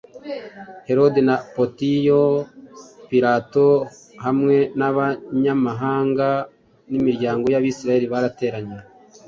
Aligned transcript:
Herode 0.87 1.19
na 1.27 1.35
Pontiyo 1.53 2.23
Pilato 3.09 3.69
hamwe 4.25 4.55
n’abanyamahanga 4.79 6.27
n’imiryango 6.91 7.45
y’Abisirayeli 7.53 8.07
barateranye 8.13 8.77